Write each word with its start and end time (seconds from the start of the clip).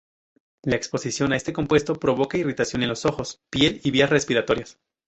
La 0.63 0.75
exposición 0.77 1.31
a 1.31 1.35
este 1.35 1.53
compuesto 1.53 1.93
provoca 1.93 2.35
irritación 2.39 2.81
en 2.81 2.89
ojos, 2.89 3.43
piel 3.51 3.79
y 3.83 3.91
vías 3.91 4.09
respiratorias. 4.09 4.79